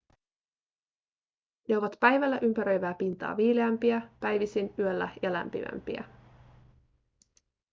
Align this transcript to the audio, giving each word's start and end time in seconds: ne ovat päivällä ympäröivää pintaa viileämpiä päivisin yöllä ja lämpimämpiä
ne 1.69 1.77
ovat 1.77 1.97
päivällä 1.99 2.39
ympäröivää 2.41 2.93
pintaa 2.93 3.37
viileämpiä 3.37 4.01
päivisin 4.19 4.73
yöllä 4.79 5.09
ja 5.21 5.33
lämpimämpiä 5.33 6.03